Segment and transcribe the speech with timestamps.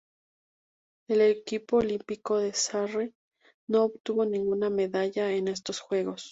[1.07, 3.13] El equipo olímpico de Sarre
[3.69, 6.29] no obtuvo ninguna medalla en estos Juegos.